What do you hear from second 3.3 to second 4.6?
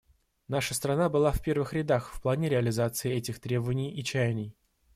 требований и чаяний.